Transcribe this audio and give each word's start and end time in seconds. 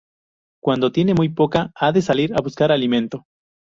Cuando 0.63 0.91
tiene 0.91 1.13
muy 1.13 1.29
poca, 1.29 1.71
ha 1.75 1.91
de 1.91 2.01
salir 2.01 2.33
a 2.33 2.41
buscar 2.41 2.71
alimento. 2.71 3.27